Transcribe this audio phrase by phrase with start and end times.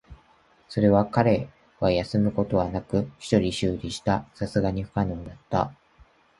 [0.67, 1.47] それを彼
[1.79, 4.25] は休むことなく一人修理した。
[4.41, 5.75] 流石に不可解だった。